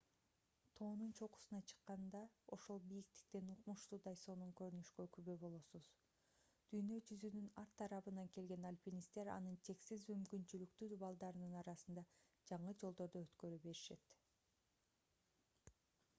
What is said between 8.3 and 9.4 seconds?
келген aльпинисттер